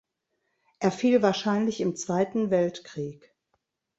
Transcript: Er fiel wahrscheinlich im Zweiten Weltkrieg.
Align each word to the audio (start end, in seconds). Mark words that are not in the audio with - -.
Er 0.79 0.91
fiel 0.91 1.21
wahrscheinlich 1.21 1.79
im 1.79 1.95
Zweiten 1.95 2.49
Weltkrieg. 2.49 3.35